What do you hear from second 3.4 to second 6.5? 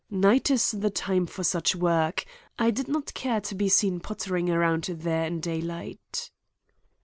to be seen pottering around there in daylight."